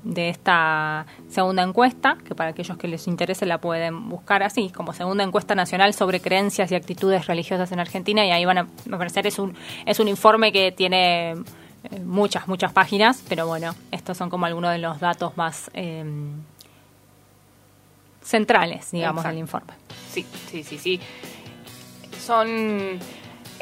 [0.03, 4.93] de, esta segunda encuesta, que para aquellos que les interese la pueden buscar así, como
[4.93, 9.27] segunda encuesta nacional sobre creencias y actitudes religiosas en Argentina, y ahí van a aparecer,
[9.27, 9.55] es un,
[9.87, 14.73] es un informe que tiene eh, muchas, muchas páginas, pero bueno, estos son como algunos
[14.73, 15.71] de los datos más
[18.23, 19.73] centrales, digamos, del informe.
[20.11, 21.01] Sí, sí, sí, sí.
[22.19, 22.99] Son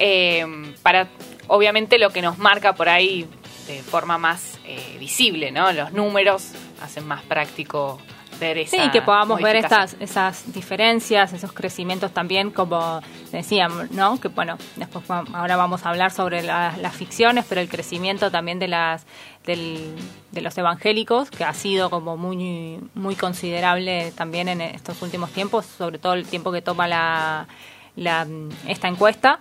[0.04, 1.06] eh, para
[1.46, 3.28] obviamente lo que nos marca por ahí
[3.68, 5.72] de forma más eh, visible, ¿no?
[5.72, 6.50] Los números
[6.82, 8.00] hacen más práctico
[8.40, 14.20] ver esa Sí, que podamos ver estas, esas diferencias, esos crecimientos también, como decíamos, ¿no?
[14.20, 18.66] Que bueno, después ahora vamos a hablar sobre las ficciones, pero el crecimiento también de
[18.66, 19.06] las
[19.46, 19.94] del,
[20.32, 25.64] de los evangélicos, que ha sido como muy, muy considerable también en estos últimos tiempos,
[25.64, 27.46] sobre todo el tiempo que toma la,
[27.94, 28.26] la
[28.66, 29.38] esta encuesta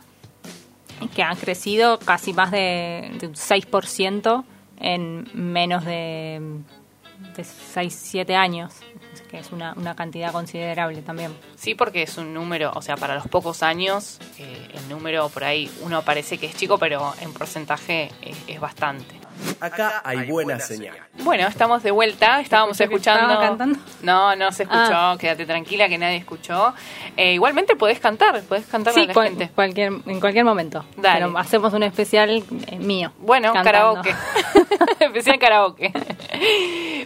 [1.10, 4.44] que han crecido casi más de, un 6%
[4.80, 6.40] en menos de,
[7.36, 8.74] de 6, 7 años,
[9.30, 11.36] que es una, una, cantidad considerable también.
[11.56, 15.44] Sí, porque es un número, o sea, para los pocos años, eh, el número por
[15.44, 18.12] ahí uno parece que es chico, pero en porcentaje
[18.48, 19.16] es bastante.
[19.60, 20.98] Acá hay buena señal.
[21.24, 22.40] Bueno, estamos de vuelta.
[22.40, 23.40] Estábamos escuchando.
[23.40, 23.80] cantando?
[24.02, 24.80] No, no se escuchó.
[24.94, 25.16] Ah.
[25.20, 26.74] Quédate tranquila que nadie escuchó.
[27.16, 29.50] Eh, igualmente podés cantar, podés cantar sí, la gente.
[29.54, 30.86] Cualquier, en cualquier momento.
[30.98, 31.26] Dale.
[31.26, 33.12] Pero hacemos un especial eh, mío.
[33.20, 34.16] Bueno, karaoke.
[35.00, 35.92] especial karaoke.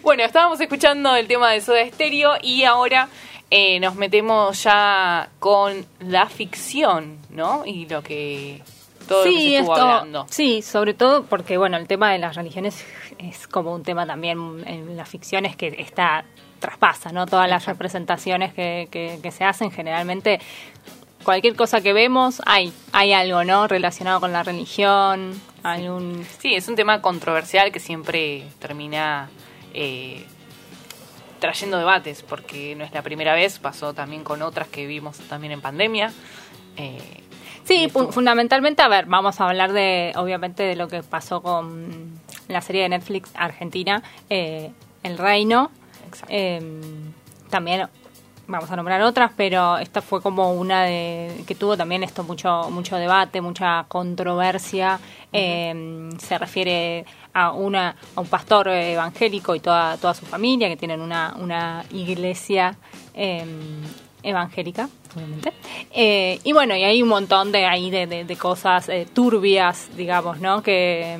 [0.01, 3.09] bueno, estábamos escuchando el tema de Soda Stereo y ahora
[3.51, 7.63] eh, nos metemos ya con la ficción, ¿no?
[7.65, 8.61] Y lo que
[9.07, 10.25] todo lo que se estuvo hablando.
[10.29, 12.85] Sí, sobre todo porque, bueno, el tema de las religiones
[13.17, 16.25] es como un tema también en las ficciones que está
[16.59, 17.25] traspasa, ¿no?
[17.25, 20.39] Todas las representaciones que, que, se hacen generalmente
[21.23, 26.67] cualquier cosa que vemos hay hay algo no relacionado con la religión algún sí es
[26.67, 29.29] un tema controversial que siempre termina
[29.73, 30.23] eh,
[31.39, 35.51] trayendo debates porque no es la primera vez pasó también con otras que vimos también
[35.51, 36.13] en pandemia
[36.77, 37.23] eh,
[37.65, 42.61] sí fundamentalmente a ver vamos a hablar de obviamente de lo que pasó con la
[42.61, 44.71] serie de Netflix argentina eh,
[45.03, 45.71] el reino.
[46.29, 46.81] Em,
[47.49, 47.87] también
[48.47, 52.69] vamos a nombrar otras, pero esta fue como una de que tuvo también esto mucho
[52.71, 54.99] mucho debate, mucha controversia.
[55.31, 60.77] Em, se refiere a una a un pastor evangélico y toda toda su familia que
[60.77, 62.77] tienen una una iglesia
[63.13, 63.83] em,
[64.25, 65.53] evangélica, obviamente.
[65.91, 70.61] Eh, y bueno, y hay un montón de ahí de, cosas eh, turbias, digamos, ¿no?
[70.61, 71.17] Que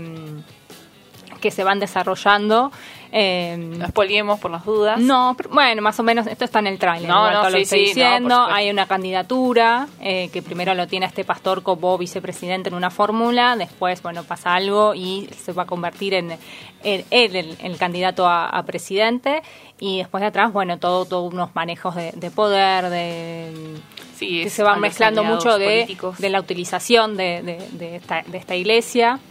[1.46, 2.72] que se van desarrollando
[3.17, 4.99] eh, no poliemos por las dudas.
[4.99, 7.08] No, bueno, más o menos, esto está en el tráiler.
[7.08, 8.38] No, no, lo estoy diciendo.
[8.41, 13.56] Hay una candidatura eh, que primero lo tiene este pastor como vicepresidente en una fórmula,
[13.56, 16.38] después, bueno, pasa algo y se va a convertir en,
[16.84, 19.41] él el, candidato a, presidente
[19.80, 23.78] y después de atrás, bueno, todo, todos unos manejos de, poder, de...
[24.17, 28.56] Sí, que se van mezclando mucho de, de, la utilización de, de, esta, de esta
[28.56, 29.21] iglesia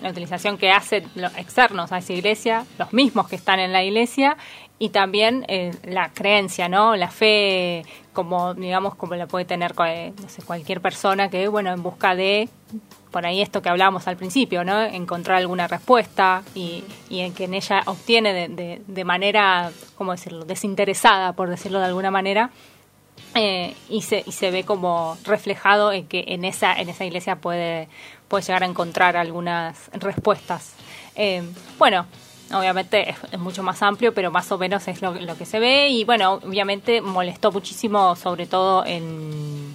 [0.00, 3.82] la utilización que hacen los externos a esa iglesia, los mismos que están en la
[3.82, 4.36] iglesia,
[4.78, 6.96] y también eh, la creencia, ¿no?
[6.96, 11.82] La fe, como digamos, como la puede tener no sé, cualquier persona que, bueno, en
[11.82, 12.48] busca de,
[13.10, 14.82] por ahí esto que hablábamos al principio, ¿no?
[14.82, 20.44] Encontrar alguna respuesta y, y en que en ella obtiene de, de, manera, ¿cómo decirlo?,
[20.44, 22.50] desinteresada, por decirlo de alguna manera,
[23.36, 27.36] eh, y, se, y se ve como reflejado en que en esa, en esa iglesia
[27.36, 27.88] puede
[28.34, 30.74] puede llegar a encontrar algunas respuestas.
[31.14, 31.40] Eh,
[31.78, 32.04] bueno,
[32.52, 36.02] obviamente es, mucho más amplio, pero más o menos es lo, que se ve y
[36.02, 39.72] bueno, obviamente molestó muchísimo, sobre todo en,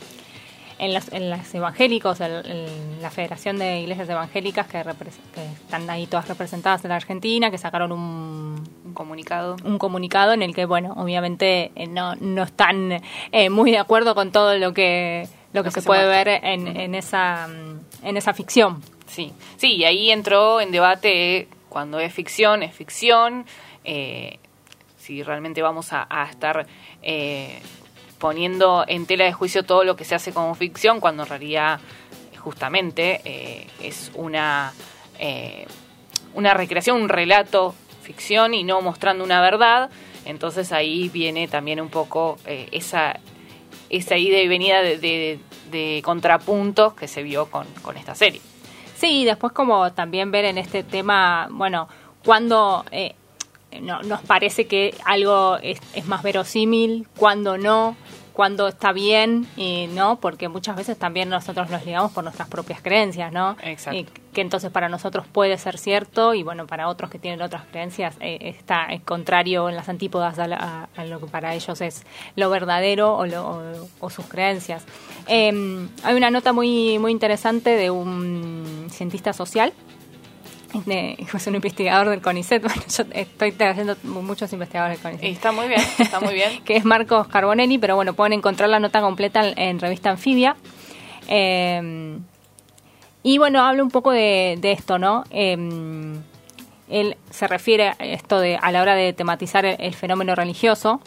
[0.78, 6.28] en, las, en las evangélicos, en, la Federación de Iglesias Evangélicas que, están ahí todas
[6.28, 9.56] representadas en la Argentina, que sacaron un, comunicado.
[9.64, 14.16] Un comunicado en el que, bueno, obviamente eh, no, no están eh, muy de acuerdo
[14.16, 17.48] con todo lo que lo que, se, puede ver en, en, esa,
[18.04, 18.82] en esa ficción.
[19.08, 23.46] Sí, sí, y ahí entró en debate cuando es ficción, es ficción,
[23.84, 24.40] eh,
[24.98, 26.68] si realmente vamos a, estar
[27.02, 27.60] eh,
[28.20, 31.80] poniendo en tela de juicio todo lo que se hace como ficción, cuando en realidad
[32.38, 34.74] justamente eh, es una,
[36.34, 39.90] una recreación, un relato ficción y no mostrando una verdad.
[40.26, 43.20] Entonces ahí viene también un poco esa
[43.90, 45.40] esa ida y venida de,
[46.04, 47.66] contrapuntos que se vio con,
[47.98, 48.42] esta serie.
[48.96, 51.88] Sí, después como también ver en este tema, bueno,
[52.24, 53.16] cuando eh,
[53.82, 57.96] no, nos parece que algo es, es más verosímil, cuando no,
[58.40, 62.82] cuando está bien y no, porque muchas veces también nosotros nos ligamos por nuestras propias
[62.82, 63.58] creencias, ¿no?
[63.62, 64.00] Exacto.
[64.00, 67.66] Y que entonces para nosotros puede ser cierto y bueno, para otros que tienen otras
[67.66, 72.06] creencias eh, está es contrario en las antípodas a, lo que para ellos es
[72.38, 74.86] lo verdadero o, sus creencias.
[75.28, 79.74] Em, hay una nota muy, muy interesante de un cientista social
[81.34, 82.64] es un investigador del CONICET.
[82.70, 85.36] Bueno, yo estoy trayendo muchos investigadores del CONICET.
[85.36, 86.64] Está muy bien, está muy bien.
[86.66, 90.56] que es Marcos Carbonelli, pero bueno, pueden encontrar la nota completa en, revista Anfibia.
[91.28, 92.18] Eh,
[93.22, 95.24] y bueno, habla un poco de, esto, ¿no?
[95.30, 95.58] Eh,
[96.90, 101.02] él se refiere a esto de a la hora de tematizar el, fenómeno religioso,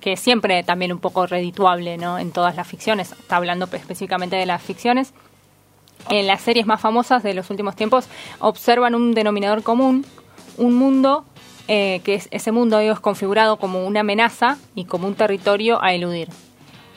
[0.00, 2.18] que siempre también un poco redituable, ¿no?
[2.18, 3.12] En todas las ficciones.
[3.12, 5.12] Está hablando específicamente de las ficciones
[6.10, 8.06] en las series más famosas de los últimos tiempos
[8.38, 10.04] observan un denominador común,
[10.58, 11.24] un mundo
[11.68, 15.94] eh, que es, ese mundo es configurado como una amenaza y como un territorio a
[15.94, 16.28] eludir.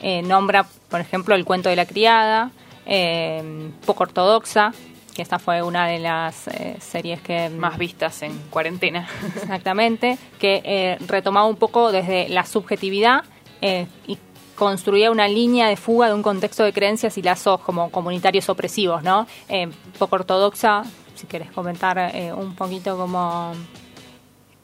[0.02, 2.50] Eh, nombra, por ejemplo, el cuento de la criada,
[2.84, 4.72] eh, poco ortodoxa,
[5.14, 9.08] que esta fue una de las series que más vistas en cuarentena.
[9.42, 13.24] Exactamente, que retomaba un poco desde la subjetividad
[13.62, 14.18] y
[14.56, 19.02] construía una línea de fuga de un contexto de creencias y lazos como comunitarios opresivos,
[19.02, 19.26] ¿no?
[19.48, 20.82] Eh, poco ortodoxa,
[21.14, 23.52] si quieres comentar eh, un poquito como...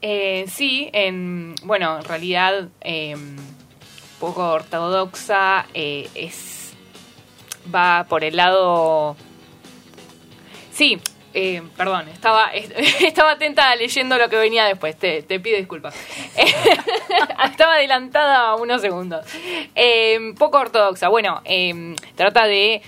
[0.00, 2.68] Eh, sí, en, bueno, en realidad
[4.18, 6.74] poco ortodoxa es
[7.72, 9.16] va por el lado...
[10.72, 10.98] Sí,
[11.35, 15.95] eh, perdón, estaba, estaba atenta leyendo lo que venía después, te, pido disculpas.
[17.45, 19.25] estaba adelantada unos segundos.
[19.75, 21.09] Eh, poco ortodoxa.
[21.09, 22.83] Bueno, eh, trata de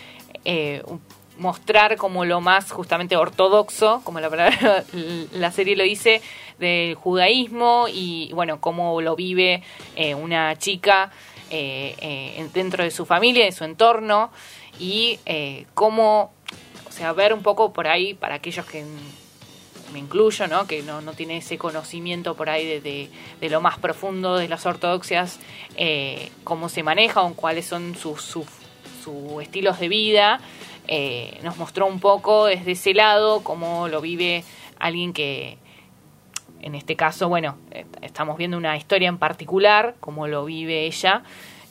[1.38, 4.84] mostrar como lo más justamente ortodoxo, como la, palabra,
[5.32, 6.20] la serie lo dice,
[6.58, 9.62] del judaísmo y bueno, cómo lo vive
[10.16, 11.10] una chica
[11.50, 14.30] dentro de su familia, de su entorno
[14.78, 15.18] y
[15.74, 16.33] cómo,
[16.96, 18.84] sea, ver un poco por ahí para aquellos que
[19.92, 20.66] me incluyo, ¿no?
[20.66, 24.66] que no, no tiene ese conocimiento por ahí de, de, lo más profundo de las
[24.66, 25.38] ortodoxias,
[26.42, 28.36] cómo se maneja o cuáles son sus,
[29.40, 30.40] estilos de vida.
[31.42, 34.42] nos mostró un poco desde ese lado cómo lo vive
[34.78, 35.58] alguien que,
[36.64, 41.22] en este caso, bueno, eh, estamos viendo una historia en particular, como lo vive ella.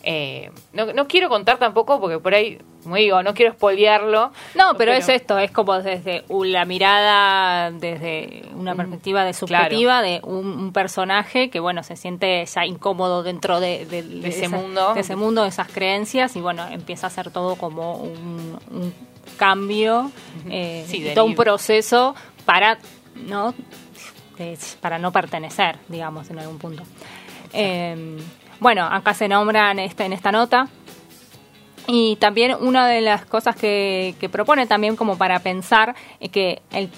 [0.04, 4.32] Eh, no, quiero contar tampoco, porque por ahí, como digo, no quiero spoilearlo.
[4.56, 10.20] No, pero, es esto, es como desde la mirada, desde una perspectiva de subjetiva de
[10.24, 13.84] un, personaje que, bueno, se siente ya incómodo dentro de,
[14.24, 14.94] ese mundo.
[14.94, 18.94] De ese mundo, de esas creencias, y bueno, empieza a ser todo como un,
[19.38, 20.12] cambio,
[20.50, 22.16] eh, todo un proceso
[22.46, 22.78] para
[23.16, 23.54] no
[24.82, 26.84] para no pertenecer, digamos, en algún punto.
[27.54, 28.18] Em,
[28.60, 30.68] bueno, acá se nombran este, en esta nota.
[31.88, 36.90] Y también una de las cosas que, propone también como para pensar es que el,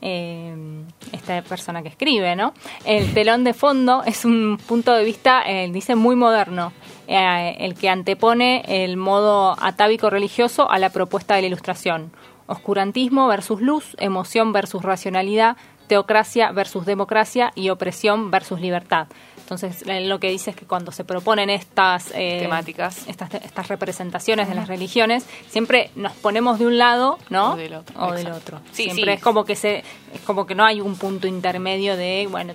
[0.00, 2.52] em, esta persona que escribe, ¿no?
[2.84, 6.72] El telón de fondo es un punto de vista, eh, dice, muy moderno,
[7.06, 12.10] eh, el que antepone el modo atávico religioso a la propuesta de la ilustración.
[12.46, 19.06] Oscurantismo versus luz, emoción versus racionalidad, teocracia versus democracia y opresión versus libertad.
[19.44, 24.48] Entonces, lo que dice es que cuando se proponen estas eh, temáticas, estas, estas representaciones
[24.48, 27.52] de las religiones, siempre nos ponemos de un lado, ¿no?
[27.52, 28.06] O del otro.
[28.06, 28.60] O del otro.
[28.72, 32.54] siempre es como que se, es como que no hay un punto intermedio de, bueno,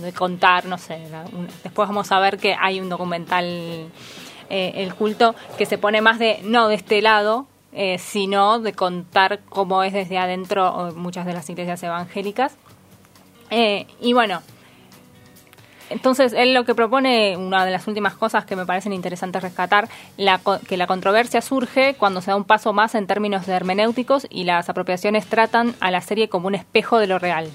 [0.00, 0.98] de contar, no sé.
[1.62, 3.44] después vamos a ver que hay un documental,
[4.48, 8.72] eh, el culto, que se pone más de no de este lado, eh, sino de
[8.72, 12.56] contar cómo es desde adentro muchas de las iglesias evangélicas.
[13.50, 14.40] Eh, y bueno,
[15.90, 19.88] entonces él lo que propone, una de las últimas cosas que me parecen interesantes rescatar,
[20.16, 24.26] la, que la controversia surge cuando se da un paso más en términos de hermenéuticos
[24.30, 27.48] y las apropiaciones tratan a la serie como un espejo de lo real.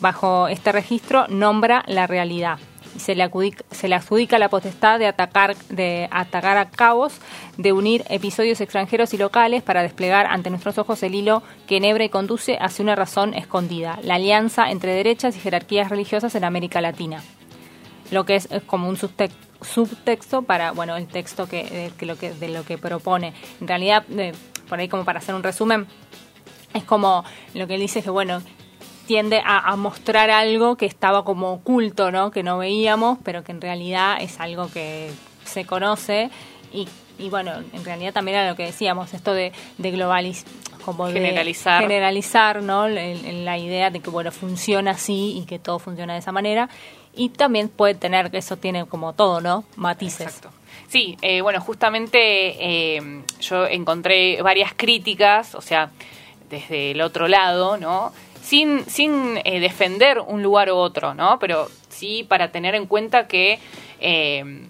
[0.00, 2.58] Bajo este registro nombra la realidad
[2.98, 3.30] se le,
[3.70, 7.14] se le adjudica la potestad de atacar, de atacar a cabos,
[7.56, 12.04] de unir episodios extranjeros y locales para desplegar ante nuestros ojos el hilo que enhebra
[12.04, 16.80] y conduce hacia una razón escondida, la alianza entre derechas y jerarquías religiosas en América
[16.80, 17.22] Latina.
[18.12, 22.64] Lo que es, como un subtexto para bueno el texto que, lo que de lo
[22.64, 23.32] que propone.
[23.60, 24.04] En realidad,
[24.68, 25.86] por ahí como para hacer un resumen,
[26.74, 28.40] es como lo que él dice que bueno
[29.06, 32.30] tiende a, mostrar algo que estaba como oculto, ¿no?
[32.30, 35.10] Que no veíamos, pero que en realidad es algo que
[35.44, 36.30] se conoce
[36.72, 40.48] y, y bueno, en realidad también era lo que decíamos, esto de, de globalizar
[40.82, 41.82] como generalizar.
[41.82, 42.86] generalizar, ¿no?
[42.86, 46.68] En, la idea de que, bueno, funciona así y que todo funciona de esa manera.
[47.14, 49.64] Y también puede tener, que eso tiene como todo, ¿no?
[49.76, 50.28] Matices.
[50.28, 50.50] Exacto.
[50.88, 52.18] Sí, eh, bueno, justamente
[52.98, 55.90] eh, yo encontré varias críticas, o sea,
[56.50, 58.12] desde el otro lado, ¿no?
[58.42, 61.38] sin, sin eh, defender un lugar u otro, ¿no?
[61.38, 63.58] Pero sí para tener en cuenta que
[64.00, 64.66] eh,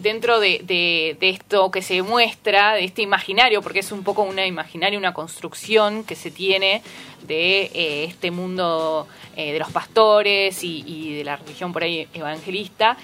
[0.00, 4.98] dentro de, esto que se muestra, de este imaginario, porque es un poco una imaginario,
[4.98, 6.82] una construcción que se tiene
[7.26, 9.06] de eh, este mundo
[9.36, 12.98] de los pastores y, de la religión por ahí evangelista,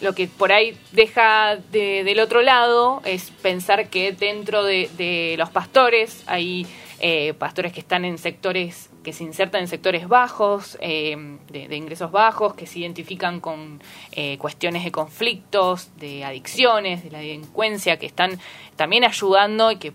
[0.00, 5.50] lo que por ahí deja del otro lado es pensar que dentro de, de los
[5.50, 6.66] pastores hay
[6.98, 12.10] eh, pastores que están en sectores, que se insertan en sectores bajos, eh, de, ingresos
[12.10, 18.06] bajos, que se identifican con eh, cuestiones de conflictos, de adicciones, de la delincuencia, que
[18.06, 18.38] están
[18.76, 19.92] también ayudando y que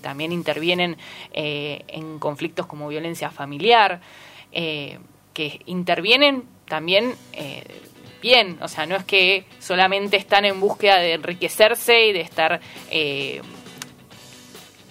[0.00, 0.96] también intervienen
[1.32, 4.00] en conflictos como violencia familiar,
[4.52, 7.14] que intervienen también
[8.20, 12.60] bien, o sea, no es que solamente están en búsqueda de enriquecerse y de estar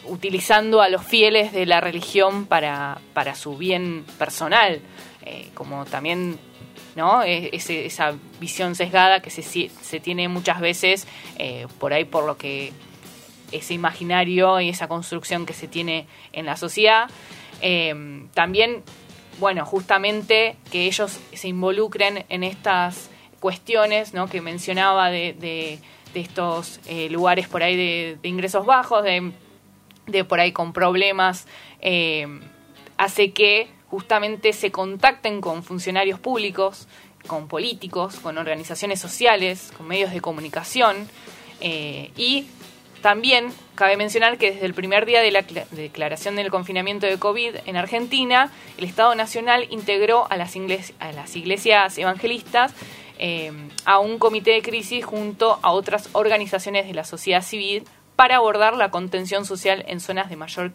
[0.07, 4.81] utilizando a los fieles de la religión para, para su bien personal,
[5.23, 6.37] eh, como también
[6.95, 7.23] ¿no?
[7.23, 12.71] esa visión sesgada que se, se tiene muchas veces eh, por ahí por lo que
[13.51, 17.09] ese imaginario y esa construcción que se tiene en la sociedad.
[17.61, 18.83] Eh, también,
[19.39, 24.27] bueno, justamente que ellos se involucren en estas cuestiones ¿no?
[24.27, 25.79] que mencionaba de, de,
[26.13, 26.79] estos
[27.09, 31.47] lugares por ahí de, de ingresos bajos, de por ahí con problemas,
[31.81, 32.27] eh,
[32.97, 36.87] hace que justamente se contacten con funcionarios públicos,
[37.27, 41.07] con políticos, con organizaciones sociales, con medios de comunicación
[41.61, 42.47] eh, y
[43.05, 47.57] también cabe mencionar que desde el primer día de la declaración del confinamiento de COVID
[47.67, 48.49] en Argentina,
[48.79, 52.73] el Estado Nacional integró a las, iglesias evangelistas
[53.19, 53.51] eh,
[53.85, 57.83] a un comité de crisis junto a otras organizaciones de la sociedad civil
[58.15, 60.71] para abordar la contención social en zonas de mayor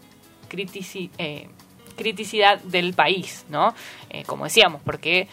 [0.52, 1.48] eh,
[1.96, 3.74] criticidad del país, ¿no?
[4.08, 5.26] Eh, como decíamos, porque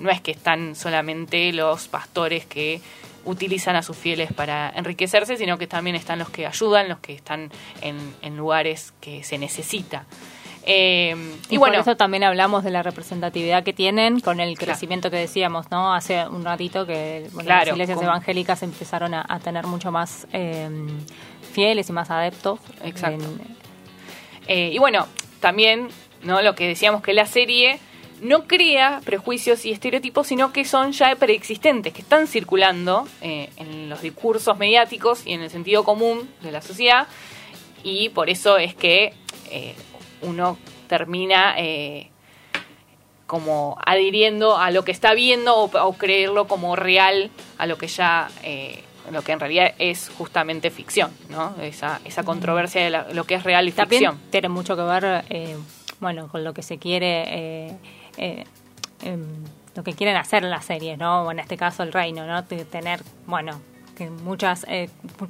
[0.00, 2.80] no es que están solamente los pastores que
[3.24, 7.12] utilizan a sus fieles para enriquecerse, sino que también están los que ayudan, los que
[7.12, 7.50] están
[7.80, 10.04] en, lugares que se necesita.
[10.70, 11.16] Eh,
[11.48, 15.16] y, bueno, por eso también hablamos de la representatividad que tienen con el crecimiento que
[15.16, 15.94] decíamos, ¿no?
[15.94, 20.68] Hace un ratito que las iglesias evangélicas empezaron a, tener mucho más eh,
[21.52, 22.60] fieles y más adeptos.
[22.84, 23.24] Exacto.
[24.46, 25.06] Eh, y bueno,
[25.40, 25.88] también,
[26.22, 26.42] ¿no?
[26.42, 27.80] Lo que decíamos que la serie
[28.20, 33.88] no crea prejuicios y estereotipos, sino que son ya preexistentes, que están circulando eh, en
[33.88, 37.06] los discursos mediáticos y en el sentido común de la sociedad,
[37.82, 39.14] y por eso es que
[39.50, 39.74] eh,
[40.22, 40.58] uno
[40.88, 42.10] termina eh,
[43.26, 48.28] como adhiriendo a lo que está viendo o, creerlo como real a lo que ya
[49.12, 51.54] lo que en realidad es justamente ficción, ¿no?
[51.62, 54.20] Esa, esa controversia de lo que es real y ficción.
[54.30, 55.24] Tiene mucho que ver,
[56.00, 57.76] bueno, con lo que se quiere eh,
[58.18, 59.24] em,
[59.74, 61.22] lo que quieren hacer en la serie, ¿no?
[61.22, 62.44] O en este caso el reino, ¿no?
[62.44, 63.60] tener, bueno,
[63.96, 64.88] que muchas eh,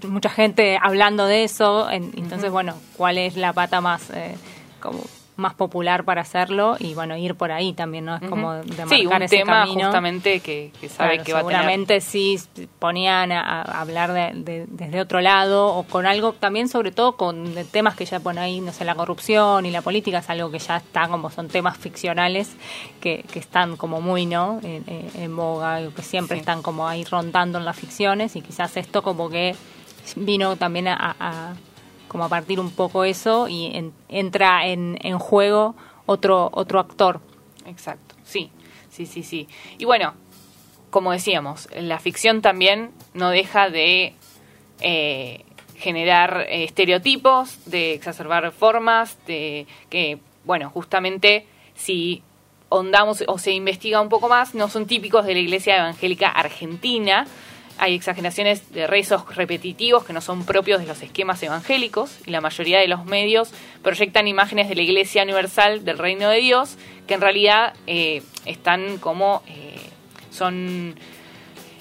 [0.08, 4.36] mucha gente hablando de eso, entonces, bueno, ¿cuál es la pata más eh,
[4.80, 5.00] como
[5.38, 9.06] más popular para hacerlo y bueno ir por ahí también no es como de sí,
[9.06, 11.58] un tema justamente que, sabe que va a tener.
[11.58, 12.40] seguramente sí
[12.80, 17.94] ponían a, hablar de, desde otro lado o con algo también sobre todo con temas
[17.94, 20.78] que ya ponen ahí no sé la corrupción y la política es algo que ya
[20.78, 22.56] está como son temas ficcionales
[23.00, 24.84] que, que están como muy no en,
[25.14, 29.30] en boga que siempre están como ahí rondando en las ficciones y quizás esto como
[29.30, 29.54] que
[30.16, 31.54] vino también a
[32.08, 37.20] como a partir un poco eso y entra en, en juego otro, otro actor.
[37.66, 38.50] Exacto, sí,
[38.90, 39.46] sí, sí, sí.
[39.78, 40.14] Y bueno,
[40.90, 44.14] como decíamos, la ficción también no deja de
[44.80, 45.44] eh,
[45.76, 52.22] generar estereotipos, de exacerbar formas, de que, bueno, justamente si
[52.68, 57.26] ondamos o se investiga un poco más, no son típicos de la Iglesia Evangélica Argentina,
[57.78, 62.40] hay exageraciones de rezos repetitivos que no son propios de los esquemas evangélicos y la
[62.40, 63.52] mayoría de los medios
[63.82, 66.76] proyectan imágenes de la Iglesia Universal del Reino de Dios
[67.06, 69.78] que en realidad eh, están como eh,
[70.30, 70.96] son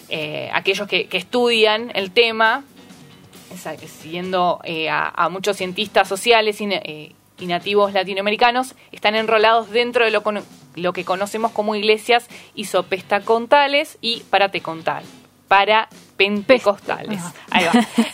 [0.09, 2.63] eh, aquellos que, estudian el tema,
[4.01, 6.67] siguiendo a, muchos cientistas sociales y,
[7.45, 10.23] nativos latinoamericanos, están enrolados dentro de lo,
[10.75, 15.87] lo que conocemos como iglesias isopestacontales y paratecontales para
[16.17, 17.21] pentecostales.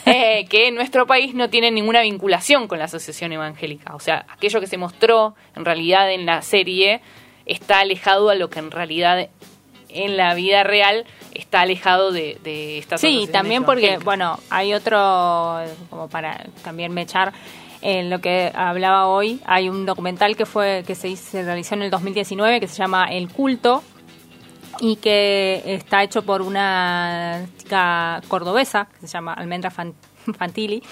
[0.06, 3.94] Eh, que en nuestro país no tienen ninguna vinculación con la asociación evangélica.
[3.94, 7.00] O sea, aquello que se mostró en realidad en la serie
[7.46, 9.28] está alejado a lo que en realidad
[9.88, 15.62] en la vida real está alejado de, de estas Sí, también porque, bueno, hay otro,
[15.90, 17.32] como para también mechar,
[17.80, 21.82] en lo que hablaba hoy, hay un documental que fue que se, se realizó en
[21.82, 23.82] el 2019 que se llama El culto,
[24.80, 30.82] y que está hecho por una chica cordobesa que se llama Almendra Fantilli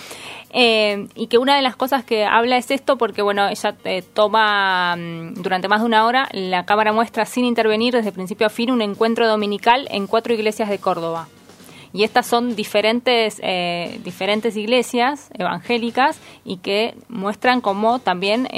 [0.50, 4.02] eh, y que una de las cosas que habla es esto porque bueno ella eh,
[4.02, 8.50] toma mm, durante más de una hora la cámara muestra sin intervenir desde principio a
[8.50, 11.28] fin un encuentro dominical en cuatro iglesias de Córdoba.
[11.94, 18.48] Y estas son diferentes eh, diferentes iglesias evangélicas y que muestran como también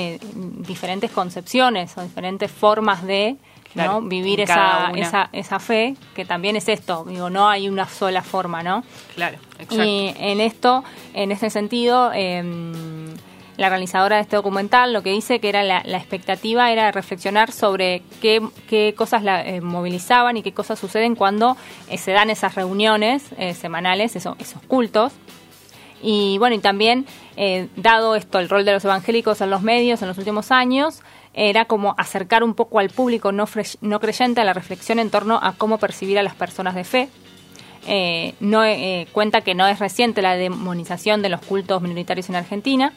[0.59, 3.37] diferentes concepciones o diferentes formas de
[3.75, 4.03] ¿no?
[4.03, 8.63] Vivir esa, esa, esa fe, que también es esto, digo, no hay una sola forma,
[8.63, 8.85] ¿no?
[9.15, 9.85] Claro, exacto.
[9.85, 13.15] Y en esto, en este sentido, em,
[13.57, 18.03] la realizadora de este documental lo que dice que era la, expectativa era reflexionar sobre
[18.21, 21.57] qué, qué cosas la eh, movilizaban y qué cosas suceden cuando
[21.89, 25.13] eh, se dan esas reuniones eh, semanales, esos, esos cultos.
[26.03, 27.07] Y bueno, y también,
[27.77, 31.01] dado esto, el rol de los evangélicos en los medios en los últimos años,
[31.35, 33.47] era como acercar un poco al público no,
[33.81, 37.09] no creyente a la reflexión en torno a cómo percibir a las personas de fe.
[37.87, 42.37] Eh, no eh, cuenta que no es reciente la demonización de los cultos minoritarios en
[42.37, 42.95] Argentina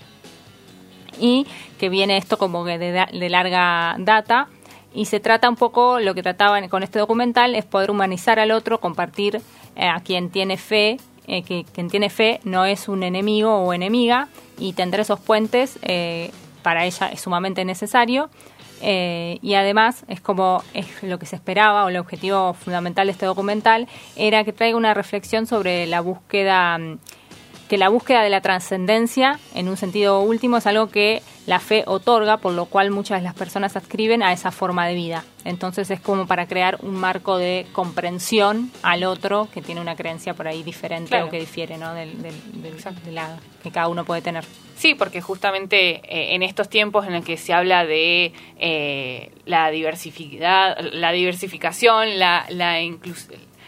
[1.20, 1.46] y
[1.78, 4.48] que viene esto como que de, larga data
[4.94, 8.52] y se trata un poco lo que trataban con este documental es poder humanizar al
[8.52, 9.42] otro compartir
[9.76, 14.30] eh, a quien tiene fe que quien tiene fe no es un enemigo o enemiga
[14.58, 15.78] y tender esos puentes
[16.68, 18.30] para ella es sumamente necesario.
[18.82, 23.14] Eh, y además es como es lo que se esperaba o el objetivo fundamental de
[23.14, 23.88] este documental
[24.18, 27.00] era que traiga una reflexión sobre la búsqueda mm,
[27.68, 31.84] que la búsqueda de la trascendencia, en un sentido último, es algo que la fe
[31.88, 35.24] otorga, por lo cual muchas de las personas adscriben a esa forma de vida.
[35.46, 40.34] Entonces es como para crear un marco de comprensión al otro que tiene una creencia
[40.34, 41.94] por ahí diferente o que difiere ¿no?
[41.94, 44.44] del, de la que cada uno puede tener.
[44.76, 49.72] Sí, porque justamente eh, en estos tiempos en los que se habla de eh, la
[49.72, 52.78] diversidad, la diversificación, la, la,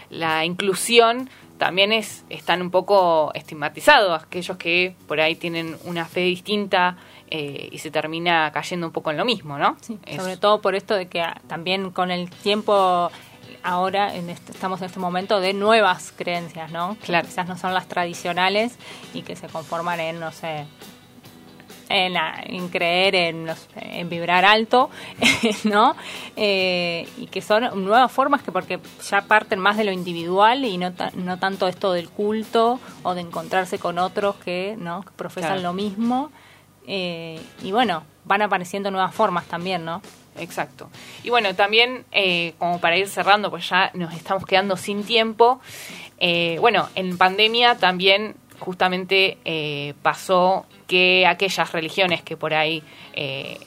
[0.10, 1.30] la inclusión,
[1.60, 6.98] también es, están un poco estigmatizados aquellos que por ahí tienen una fe distinta
[7.30, 9.78] eh, y se termina cayendo un poco en lo mismo, ¿no?
[10.16, 13.12] sobre todo por esto de que ah, también con el tiempo
[13.62, 16.98] ahora en este, estamos en este momento de nuevas creencias, ¿no?
[17.04, 17.28] Claro.
[17.28, 18.78] quizás no son las tradicionales
[19.14, 20.66] y que se conforman en, no sé,
[21.90, 24.90] en, creer en, en vibrar alto,
[25.64, 25.96] ¿no?
[26.36, 28.80] Eh, y que son nuevas formas que porque
[29.10, 33.22] ya parten más de lo individual y no, no tanto esto del culto o de
[33.22, 35.04] encontrarse con otros que, ¿no?
[35.16, 36.32] profesan lo mismo.
[36.88, 40.02] Eh, y bueno, van apareciendo nuevas formas también, ¿no?
[40.38, 40.90] Exacto.
[41.24, 45.60] Y bueno, también eh, como para ir cerrando, pues ya nos estamos quedando sin tiempo.
[46.60, 49.38] bueno, en pandemia también justamente
[50.02, 52.84] pasó que aquellas religiones que por ahí
[53.14, 53.58] eh,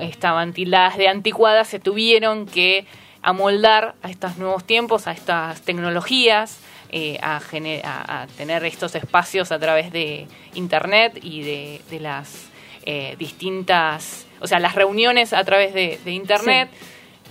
[0.00, 2.84] estaban tildadas de anticuadas se tuvieron que
[3.22, 9.58] amoldar a estos nuevos tiempos, a estas tecnologías, eh, a, a, tener estos espacios a
[9.58, 12.50] través de Internet y de, las
[12.84, 16.70] eh, distintas, o sea, las reuniones a través de, Internet.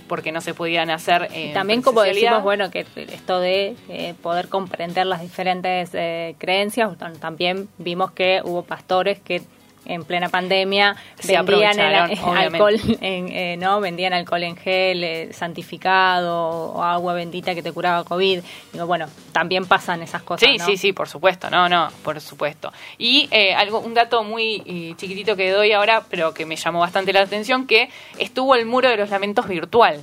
[0.08, 1.28] Porque no se podían hacer.
[1.52, 3.76] También, como decimos, bueno, que esto de
[4.22, 5.90] poder comprender las diferentes
[6.38, 6.90] creencias,
[7.20, 9.42] también vimos que hubo pastores que
[9.86, 16.82] en plena pandemia vendían alcohol en, eh, no vendían alcohol en gel eh, santificado o
[16.82, 18.40] agua bendita que te curaba covid.
[18.72, 21.50] Digo bueno también pasan esas cosas sí sí sí por supuesto.
[21.50, 22.72] No no por supuesto.
[22.98, 27.12] Y eh, algo un dato muy chiquitito que doy ahora pero que me llamó bastante
[27.12, 30.00] la atención que estuvo el muro de los lamentos virtual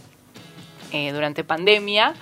[0.92, 2.14] durante pandemia.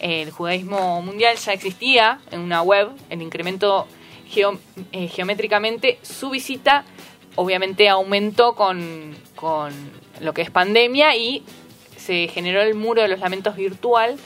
[0.00, 3.88] El judaísmo mundial ya existía en una web el incremento
[4.30, 5.98] geométricamente.
[6.02, 6.84] Su visita
[7.36, 9.14] obviamente aumentó con,
[10.20, 11.42] lo que es pandemia y
[11.96, 14.16] se generó el muro de los lamentos virtual.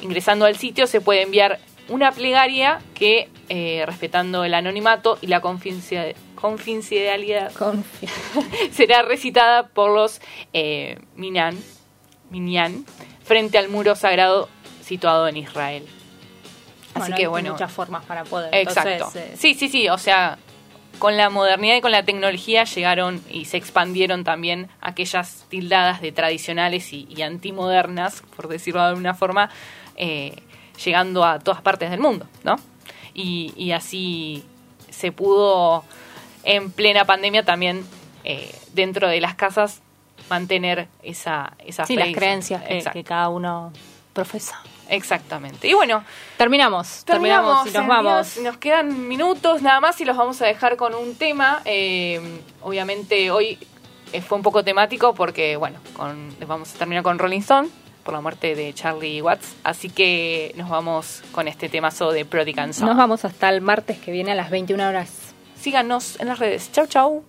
[0.00, 1.58] Ingresando al sitio se puede enviar
[1.88, 7.52] una plegaria que, eh, respetando el anonimato y la confidencialidad,
[8.72, 10.20] será recitada por los
[10.52, 12.84] eh, Minyan,
[13.24, 14.48] frente al muro sagrado
[14.82, 15.86] situado en Israel.
[16.94, 17.48] Así que bueno.
[17.48, 18.54] Hay muchas formas para poder.
[18.54, 19.10] Exacto.
[19.14, 19.88] Eh, sí, sí, sí.
[19.88, 20.38] O sea,
[20.98, 26.12] con la modernidad y con la tecnología llegaron y se expandieron también aquellas tildadas de
[26.12, 29.50] tradicionales y, antimodernas, por decirlo de alguna forma,
[29.96, 30.36] eh,
[30.84, 32.56] llegando a todas partes del mundo, ¿no?
[33.14, 34.44] Y, así
[34.88, 35.84] se pudo
[36.44, 37.84] en plena pandemia también
[38.24, 39.80] eh, dentro de las casas
[40.28, 42.62] mantener esa, esa sí, las creencias
[42.92, 43.72] que cada uno
[44.12, 44.60] profesa.
[44.90, 45.68] Exactamente.
[45.68, 46.04] Y bueno,
[46.36, 47.04] terminamos.
[47.04, 48.36] Terminamos, y nos vamos.
[48.38, 51.62] Nos quedan minutos nada más y los vamos a dejar con un tema.
[51.64, 52.20] Eh,
[52.60, 53.58] obviamente hoy
[54.12, 57.68] eh, fue un poco temático porque, bueno, con, vamos a terminar con Rolling Stone
[58.02, 59.54] por la muerte de Charlie Watts.
[59.62, 64.10] Así que nos vamos con este temazo de Prodigy Nos vamos hasta el martes que
[64.10, 65.34] viene a las 21 horas.
[65.54, 66.72] Síganos en las redes.
[66.72, 67.24] Chau, chau.